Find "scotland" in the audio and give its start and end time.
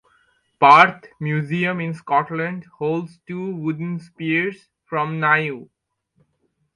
1.93-2.65